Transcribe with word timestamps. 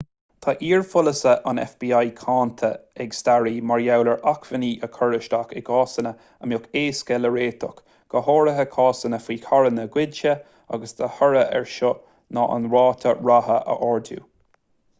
tá 0.43 0.53
iar-pholasaithe 0.67 1.49
an 1.49 1.59
fbi 1.63 1.97
cáinte 2.19 2.69
ag 3.03 3.11
staraí 3.17 3.51
mar 3.71 3.81
gheall 3.87 4.07
ar 4.13 4.23
acmhainní 4.31 4.69
a 4.87 4.87
chur 4.95 5.17
isteach 5.17 5.51
i 5.59 5.61
gcásanna 5.67 6.13
a 6.47 6.49
mbeadh 6.53 6.79
éasca 6.81 7.19
le 7.21 7.31
réiteach 7.35 7.83
go 8.15 8.23
háirithe 8.29 8.65
cásanna 8.77 9.19
faoi 9.27 9.37
charranna 9.45 9.87
goidte 9.97 10.33
agus 10.79 10.97
de 11.03 11.11
thoradh 11.19 11.53
air 11.59 11.69
seo 11.75 11.93
ná 12.39 12.49
an 12.57 12.65
ráta 12.77 13.13
ratha 13.31 13.59
a 13.75 13.77
ardú 13.91 14.19